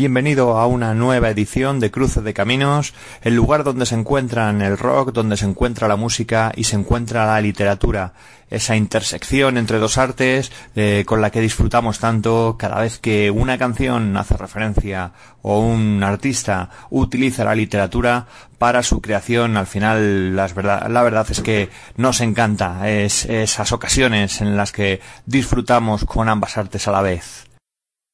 [0.00, 4.78] Bienvenido a una nueva edición de Cruce de Caminos, el lugar donde se encuentran el
[4.78, 8.14] rock, donde se encuentra la música y se encuentra la literatura,
[8.48, 13.58] esa intersección entre dos artes eh, con la que disfrutamos tanto cada vez que una
[13.58, 19.58] canción hace referencia o un artista utiliza la literatura para su creación.
[19.58, 26.06] Al final, la verdad es que nos encanta es, esas ocasiones en las que disfrutamos
[26.06, 27.49] con ambas artes a la vez.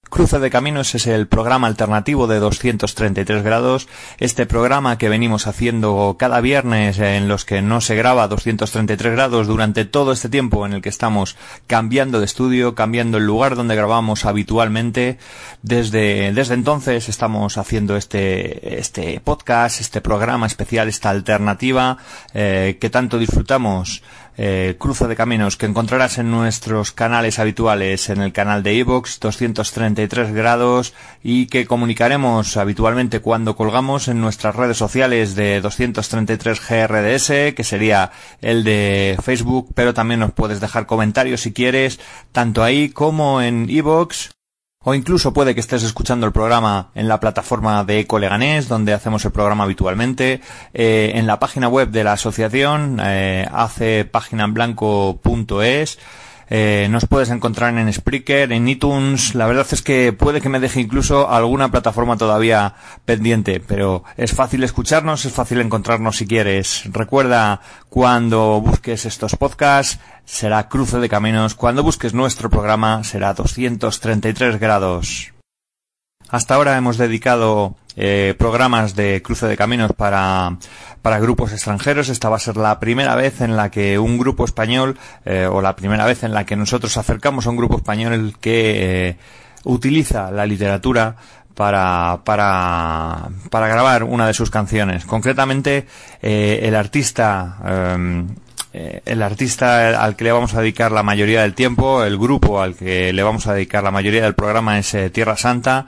[0.08, 6.16] Cruce de Caminos es el programa alternativo de 233 grados, este programa que venimos haciendo
[6.18, 10.74] cada viernes en los que no se graba 233 grados durante todo este tiempo en
[10.74, 15.18] el que estamos cambiando de estudio, cambiando el lugar donde grabamos habitualmente.
[15.62, 21.98] Desde, desde entonces estamos haciendo este, este podcast, este programa especial, esta alternativa
[22.32, 24.02] eh, que tanto disfrutamos
[24.36, 29.18] eh, Cruce de Caminos que encontrarás en nuestros canales habituales, en el canal de iVoox
[29.20, 37.54] 233 grados y que comunicaremos habitualmente cuando colgamos en nuestras redes sociales de 233 GRDS,
[37.54, 41.98] que sería el de Facebook, pero también nos puedes dejar comentarios si quieres,
[42.32, 44.35] tanto ahí como en iVoox
[44.88, 48.92] o incluso puede que estés escuchando el programa en la plataforma de Eco Leganés, donde
[48.92, 50.40] hacemos el programa habitualmente,
[50.72, 53.48] eh, en la página web de la asociación, eh,
[56.48, 59.34] eh, nos puedes encontrar en Spreaker, en iTunes.
[59.34, 64.32] La verdad es que puede que me deje incluso alguna plataforma todavía pendiente, pero es
[64.32, 66.84] fácil escucharnos, es fácil encontrarnos si quieres.
[66.92, 71.54] Recuerda cuando busques estos podcasts, será Cruce de Caminos.
[71.54, 75.32] Cuando busques nuestro programa, será 233 grados.
[76.28, 80.58] Hasta ahora hemos dedicado eh, programas de cruce de caminos para,
[81.06, 82.08] para grupos extranjeros.
[82.08, 85.62] Esta va a ser la primera vez en la que un grupo español, eh, o
[85.62, 89.16] la primera vez en la que nosotros acercamos a un grupo español que eh,
[89.62, 91.16] utiliza la literatura
[91.54, 95.06] para, para, para grabar una de sus canciones.
[95.06, 95.86] Concretamente,
[96.20, 97.56] eh, el artista
[98.72, 102.74] el artista al que le vamos a dedicar la mayoría del tiempo, el grupo al
[102.74, 105.86] que le vamos a dedicar la mayoría del programa es Tierra Santa.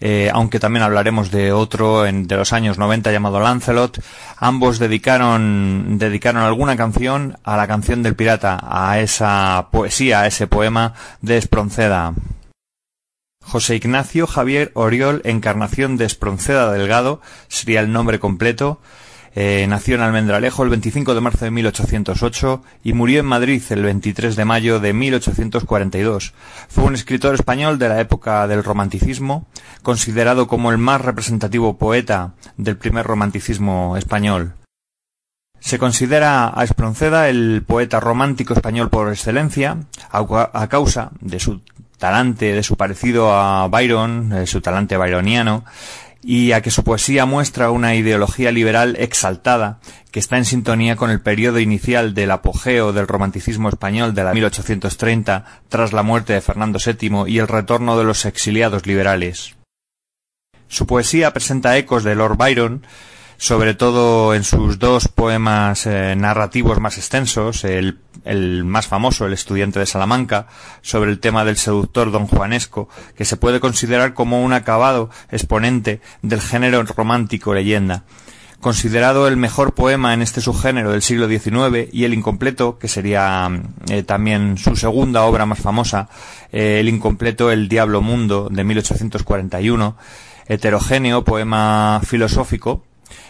[0.00, 4.02] Eh, aunque también hablaremos de otro en, de los años 90 llamado Lancelot.
[4.36, 10.46] Ambos dedicaron, dedicaron alguna canción a la canción del pirata, a esa poesía, a ese
[10.46, 12.14] poema de Espronceda.
[13.42, 18.78] José Ignacio Javier Oriol Encarnación de Espronceda Delgado sería el nombre completo.
[19.40, 23.84] Eh, nació en Almendralejo el 25 de marzo de 1808 y murió en Madrid el
[23.84, 26.34] 23 de mayo de 1842.
[26.68, 29.46] Fue un escritor español de la época del romanticismo,
[29.84, 34.54] considerado como el más representativo poeta del primer romanticismo español.
[35.60, 39.76] Se considera a Espronceda el poeta romántico español por excelencia,
[40.10, 41.60] a, causa de su
[41.96, 45.64] talante, de su parecido a Byron, su talante byroniano,
[46.22, 49.80] y a que su poesía muestra una ideología liberal exaltada
[50.10, 54.34] que está en sintonía con el periodo inicial del apogeo del romanticismo español de la
[54.34, 59.56] 1830 tras la muerte de Fernando VII y el retorno de los exiliados liberales.
[60.66, 62.84] Su poesía presenta ecos de Lord Byron,
[63.38, 69.32] sobre todo en sus dos poemas eh, narrativos más extensos, el, el, más famoso, El
[69.32, 70.48] estudiante de Salamanca,
[70.82, 76.00] sobre el tema del seductor don Juanesco, que se puede considerar como un acabado exponente
[76.20, 78.02] del género romántico leyenda.
[78.58, 83.48] Considerado el mejor poema en este subgénero del siglo XIX y el incompleto, que sería
[83.88, 86.08] eh, también su segunda obra más famosa,
[86.50, 89.96] eh, el incompleto El Diablo Mundo de 1841,
[90.48, 92.82] heterogéneo poema filosófico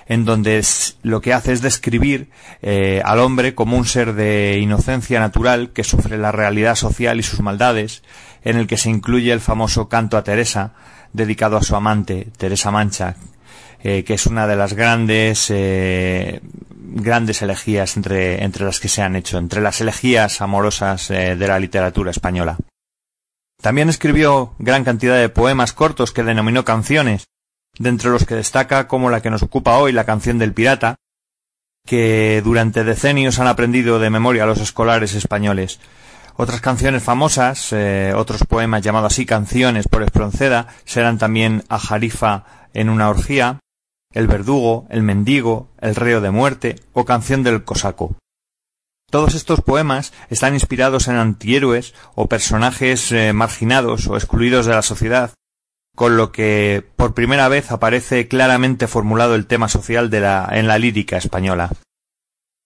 [0.09, 0.65] en donde
[1.03, 2.31] lo que hace es describir
[2.63, 7.23] eh, al hombre como un ser de inocencia natural que sufre la realidad social y
[7.23, 8.03] sus maldades,
[8.43, 10.73] en el que se incluye el famoso canto a Teresa,
[11.13, 13.17] dedicado a su amante, Teresa Mancha,
[13.83, 16.41] eh, que es una de las grandes eh,
[16.91, 21.59] grandes elegías entre, entre las que se han hecho, entre las elegías amorosas de la
[21.59, 22.57] literatura española.
[23.61, 27.29] También escribió gran cantidad de poemas cortos que denominó canciones,
[27.79, 30.97] de entre los que destaca como la que nos ocupa hoy, la canción del pirata,
[31.87, 35.81] que durante decenios han aprendido de memoria los escolares españoles.
[36.37, 42.45] Otras canciones famosas, eh, otros poemas llamados así canciones por Espronceda, serán también A Jarifa
[42.75, 43.61] en una orgía,
[44.13, 48.17] El verdugo, El mendigo, El reo de muerte o Canción del cosaco.
[49.11, 54.83] Todos estos poemas están inspirados en antihéroes o personajes eh, marginados o excluidos de la
[54.83, 55.33] sociedad,
[55.99, 60.69] con lo que por primera vez aparece claramente formulado el tema social de la, en
[60.69, 61.73] la lírica española.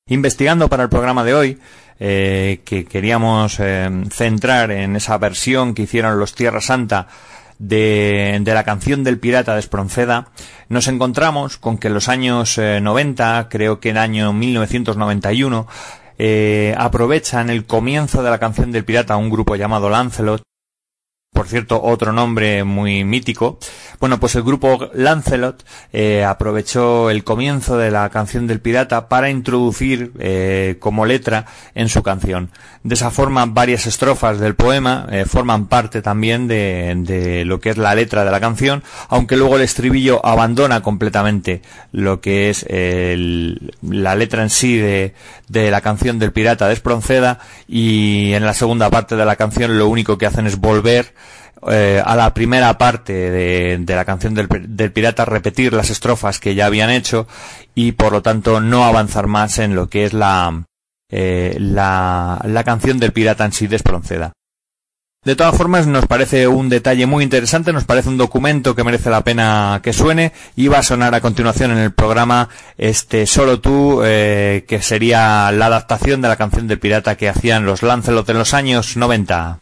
[0.07, 1.59] Investigando para el programa de hoy,
[1.99, 7.09] eh, que queríamos eh, centrar en esa versión que hicieron los Tierra Santa
[7.59, 10.29] de, de, la canción del pirata de Espronceda,
[10.69, 15.67] nos encontramos con que en los años 90, eh, creo que en el año 1991,
[16.77, 20.43] aprovechan el comienzo de la canción del pirata un grupo llamado Lancelot
[21.33, 23.59] por cierto, otro nombre muy mítico.
[23.99, 29.31] Bueno, pues el grupo Lancelot eh, aprovechó el comienzo de la canción del pirata para
[29.31, 32.51] introducir eh, como letra en su canción.
[32.85, 37.71] De esa forma, varias estrofas del poema eh, forman parte también de, de, lo que
[37.71, 41.63] es la letra de la canción, aunque luego el estribillo abandona completamente
[41.93, 45.15] lo que es la letra en sí de,
[45.49, 49.79] de la canción del pirata de Espronceda y en la segunda parte de la canción
[49.79, 51.15] lo único que hacen es volver
[51.71, 54.49] eh, a la primera parte de, la canción del,
[54.93, 57.29] pirata repetir las estrofas que ya habían hecho
[57.75, 60.65] y por lo tanto no avanzar más en lo que es la,
[61.09, 63.79] eh, la, la canción del pirata en sí de.
[65.25, 69.09] De todas formas, nos parece un detalle muy interesante, nos parece un documento que merece
[69.09, 73.61] la pena que suene y va a sonar a continuación en el programa este Solo
[73.61, 78.29] tú, eh, que sería la adaptación de la canción del pirata que hacían los Lancelot
[78.31, 79.62] en los años 90.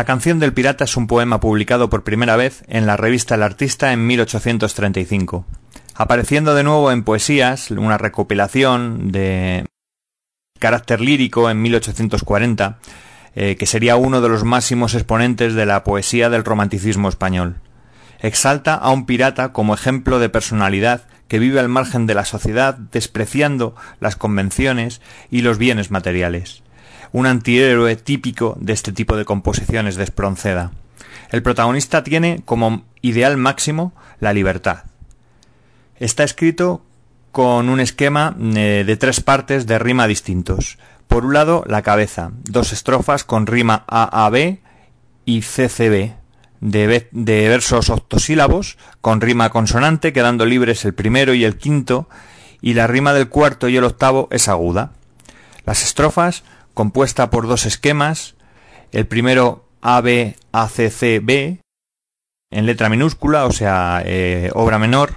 [0.00, 3.42] La canción del pirata es un poema publicado por primera vez en la revista El
[3.42, 5.44] Artista en 1835,
[5.94, 9.66] apareciendo de nuevo en Poesías, una recopilación de
[10.58, 12.78] carácter lírico en 1840,
[13.34, 17.56] eh, que sería uno de los máximos exponentes de la poesía del romanticismo español.
[18.20, 22.74] Exalta a un pirata como ejemplo de personalidad que vive al margen de la sociedad
[22.74, 26.62] despreciando las convenciones y los bienes materiales
[27.12, 30.72] un antihéroe típico de este tipo de composiciones de Espronceda.
[31.30, 34.84] El protagonista tiene como ideal máximo la libertad.
[35.96, 36.82] Está escrito
[37.32, 40.78] con un esquema eh, de tres partes de rima distintos.
[41.06, 44.58] Por un lado, la cabeza, dos estrofas con rima AAB
[45.24, 46.14] y CCB,
[46.60, 52.08] de, de versos octosílabos, con rima consonante, quedando libres el primero y el quinto,
[52.60, 54.92] y la rima del cuarto y el octavo es aguda.
[55.64, 56.42] Las estrofas
[56.74, 58.34] compuesta por dos esquemas,
[58.92, 61.60] el primero ABACCB,
[62.50, 65.16] en letra minúscula, o sea, eh, obra menor,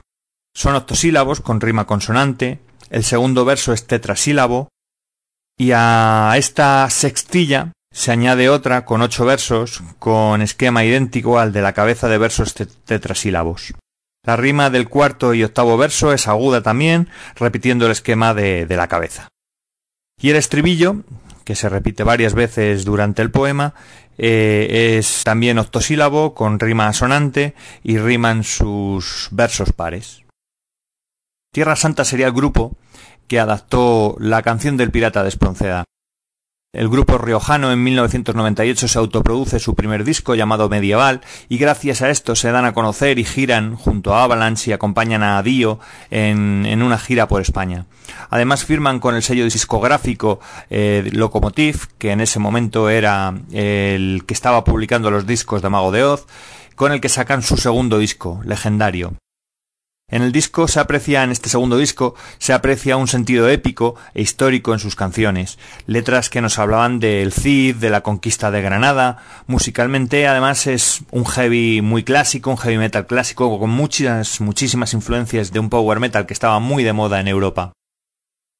[0.56, 4.70] son octosílabos con rima consonante, el segundo verso es tetrasílabo,
[5.58, 11.62] y a esta sextilla se añade otra con ocho versos, con esquema idéntico al de
[11.62, 13.74] la cabeza de versos tetrasílabos.
[14.26, 18.78] La rima del cuarto y octavo verso es aguda también, repitiendo el esquema de, de
[18.78, 19.28] la cabeza.
[20.20, 21.04] Y el estribillo
[21.44, 23.74] que se repite varias veces durante el poema,
[24.18, 30.24] eh, es también octosílabo con rima asonante y riman sus versos pares.
[31.52, 32.76] Tierra Santa sería el grupo
[33.28, 35.86] que adaptó la canción del pirata de Espronceda.
[36.74, 42.10] El grupo riojano en 1998 se autoproduce su primer disco llamado Medieval y gracias a
[42.10, 46.82] esto se dan a conocer y giran junto a Avalanche y acompañan a Dio en,
[46.82, 47.86] una gira por España.
[48.32, 50.40] Además firman con el sello discográfico
[50.72, 55.92] eh, Locomotive, que en ese momento era el que estaba publicando los discos de Mago
[55.92, 56.26] de Oz,
[56.76, 59.14] con el que sacan su segundo disco, legendario.
[60.14, 64.22] En el disco se aprecia, en este segundo disco, se aprecia un sentido épico e
[64.22, 69.18] histórico en sus canciones, letras que nos hablaban del Cid, de la conquista de Granada,
[69.48, 75.52] musicalmente además es un heavy muy clásico, un heavy metal clásico con muchas, muchísimas influencias
[75.52, 77.74] de un power metal que estaba muy de moda en Europa.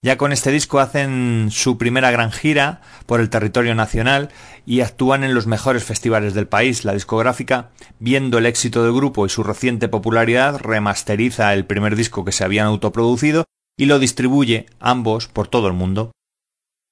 [0.04, 4.32] Ya con este disco hacen su primera gran gira por el territorio nacional
[4.66, 6.84] y actúan en los mejores festivales del país.
[6.84, 7.70] La discográfica,
[8.00, 12.44] viendo el éxito del grupo y su reciente popularidad, remasteriza el primer disco que se
[12.44, 13.46] habían autoproducido
[13.78, 16.12] y lo distribuye ambos por todo el mundo.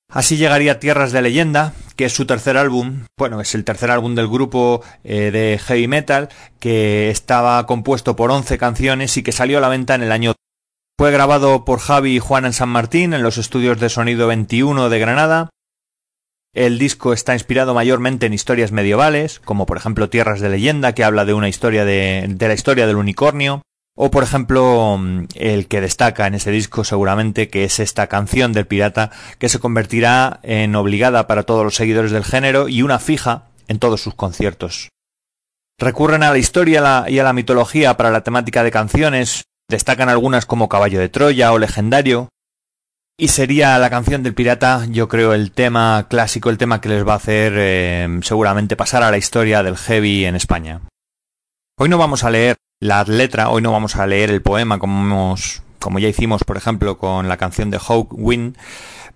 [0.10, 4.16] Así llegaría Tierras de Leyenda, que es su tercer álbum, bueno, es el tercer álbum
[4.16, 6.30] del grupo eh, de heavy metal,
[6.62, 10.34] que estaba compuesto por 11 canciones y que salió a la venta en el año
[11.02, 14.88] fue grabado por Javi y Juan en San Martín en los estudios de sonido 21
[14.88, 15.50] de Granada.
[16.54, 21.04] El disco está inspirado mayormente en historias medievales, como por ejemplo Tierras de leyenda, que
[21.04, 23.64] habla de una historia de, la historia del unicornio,
[23.98, 25.00] o por ejemplo
[25.34, 29.58] el que destaca en ese disco seguramente, que es esta canción del pirata, que se
[29.58, 34.14] convertirá en obligada para todos los seguidores del género y una fija en todos sus
[34.14, 34.90] conciertos.
[35.80, 40.46] Recurren a la historia y a la mitología para la temática de canciones, Destacan algunas
[40.46, 42.28] como Caballo de Troya o Legendario.
[43.18, 47.08] Y sería la canción del pirata, yo creo, el tema clásico, el tema que les
[47.08, 50.82] va a hacer eh, seguramente pasar a la historia del heavy en España.
[51.80, 55.36] Hoy no vamos a leer la letra, hoy no vamos a leer el poema como,
[55.80, 58.58] como ya hicimos, por ejemplo, con la canción de Hawk Wind,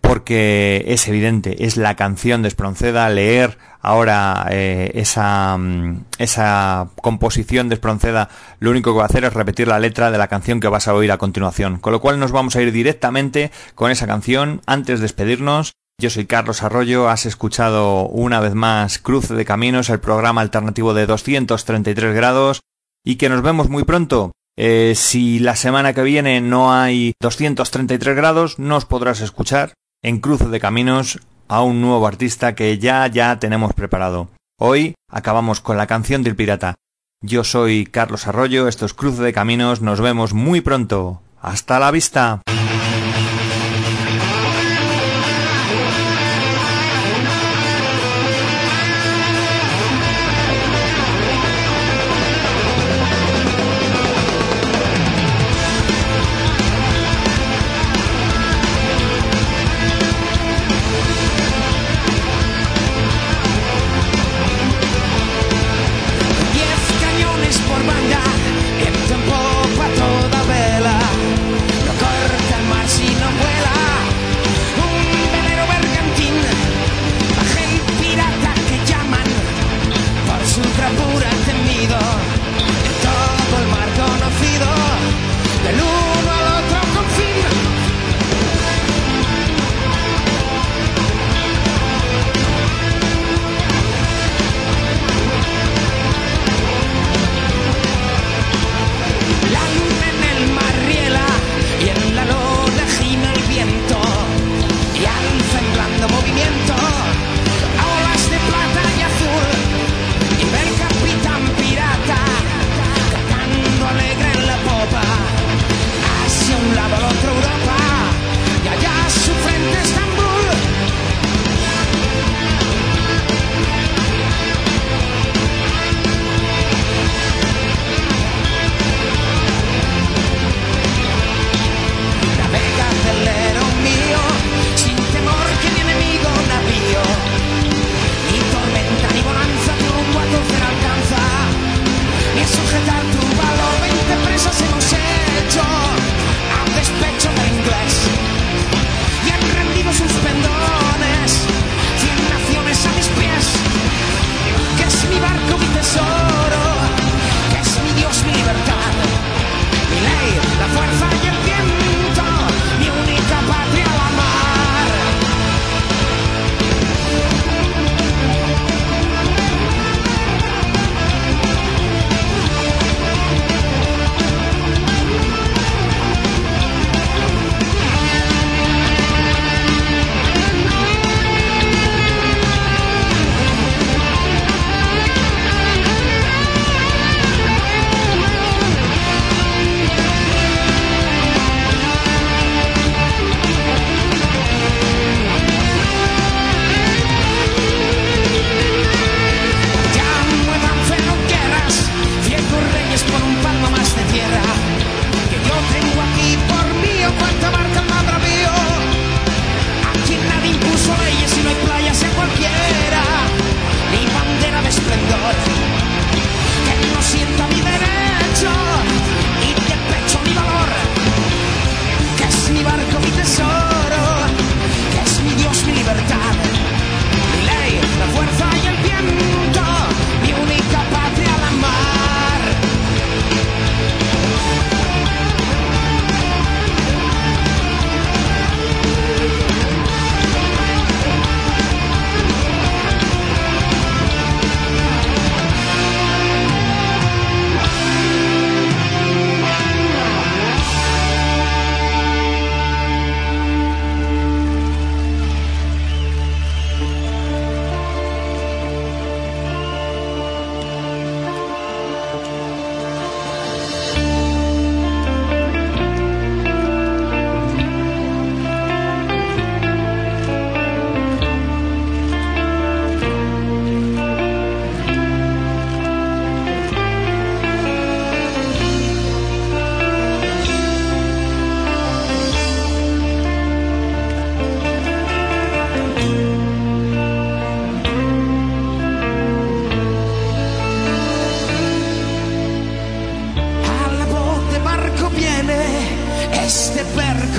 [0.08, 7.70] porque es evidente, es la canción de Espronceda, leer ahora eh, esa, mm, esa composición
[7.70, 10.60] de Espronceda, lo único que va a hacer es repetir la letra de la canción
[10.60, 13.92] que vas a oír a continuación, con lo cual nos vamos a ir directamente con
[13.92, 15.74] esa canción antes de despedirnos.
[16.02, 20.94] Yo soy Carlos Arroyo, has escuchado una vez más Cruce de Caminos, el programa alternativo
[20.94, 22.62] de 233 grados,
[23.04, 24.32] y que nos vemos muy pronto.
[24.58, 29.74] Eh, si la semana que viene no hay 233 grados, no os podrás escuchar
[30.06, 34.28] en Cruce de Caminos a un nuevo artista que ya ya tenemos preparado.
[34.60, 36.76] Hoy acabamos con la canción del pirata.
[37.22, 41.24] Yo soy Carlos Arroyo, esto es de Caminos, nos vemos muy pronto.
[41.42, 42.42] Hasta la vista.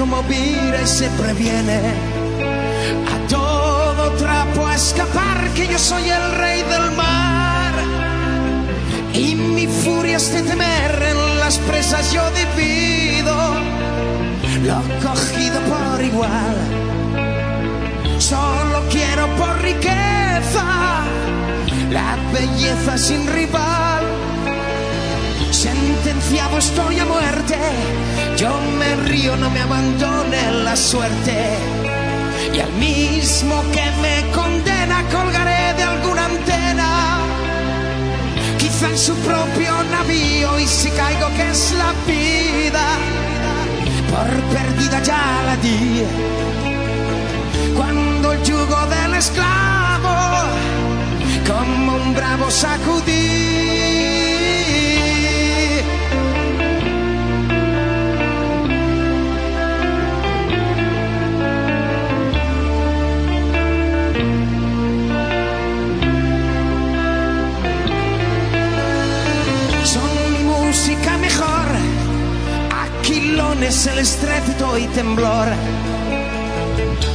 [0.08, 1.80] Cómo vira y se previene.
[3.12, 7.75] A todo trapo a escapar que yo soy el rey del mar.
[9.12, 13.36] Y mi furia es de temer en las presas yo divido.
[14.64, 16.56] Lo cogido por igual.
[18.19, 20.64] Solo quiero por riqueza
[21.90, 23.85] la belleza sin rival.
[25.56, 27.56] Sentenciado estoy a muerte,
[28.36, 31.56] yo me río, no me abandone la suerte.
[32.54, 37.21] Y al mismo que me condena colgaré de alguna antena,
[38.58, 42.86] quizá en su propio navío y si caigo que es la vida,
[44.10, 46.04] por perdida ya la di.
[47.75, 50.16] Cuando el yugo del esclavo
[51.49, 53.46] como un bravo sacudí.
[73.66, 75.48] Aquilones el estrépito y temblor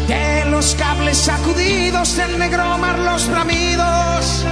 [0.08, 4.46] de los cables sacudidos, el negro mar, los bramidos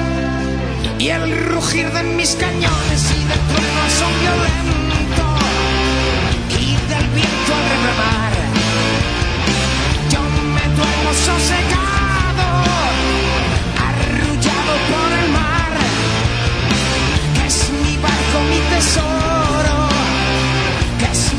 [0.97, 5.25] y el rugir de mis cañones y del trueno son violento
[6.57, 8.33] y del viento al remar.
[10.09, 10.21] Yo
[10.55, 12.47] me duermo sosegado,
[13.89, 15.73] arrullado por el mar,
[17.35, 19.77] que es mi barco, mi tesoro,
[20.99, 21.38] que es mi